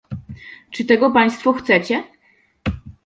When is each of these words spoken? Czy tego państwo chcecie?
Czy 0.71 0.85
tego 0.85 1.11
państwo 1.11 1.53
chcecie? 1.53 2.03